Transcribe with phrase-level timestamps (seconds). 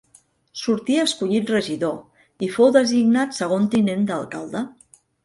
[0.59, 4.65] Sortí escollit regidor i fou designat segon tinent d'alcalde.